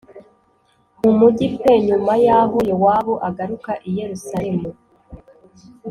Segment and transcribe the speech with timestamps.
[1.01, 4.69] mu mugi p nyuma yaho yowabu agaruka i yerusalemu